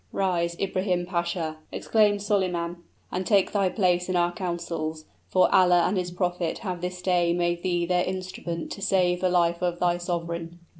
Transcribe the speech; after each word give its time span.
"Rise, 0.11 0.55
Ibrahim 0.59 1.05
Pasha!" 1.05 1.57
exclaimed 1.71 2.23
Solyman, 2.23 2.77
"and 3.11 3.23
take 3.23 3.51
thy 3.51 3.69
place 3.69 4.09
in 4.09 4.15
our 4.15 4.31
councils, 4.31 5.05
for 5.29 5.47
Allah 5.53 5.83
and 5.83 5.95
his 5.95 6.09
prophet 6.09 6.57
have 6.65 6.81
this 6.81 7.03
day 7.03 7.33
made 7.33 7.61
thee 7.61 7.85
their 7.85 8.03
instrument 8.05 8.71
to 8.71 8.81
save 8.81 9.21
the 9.21 9.29
life 9.29 9.61
of 9.61 9.77
thy 9.79 9.99
sovereign." 9.99 10.57